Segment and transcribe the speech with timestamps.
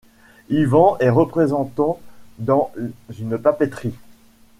[0.49, 1.99] Yvan est représentant
[2.39, 2.71] dans
[3.19, 3.93] une papeterie.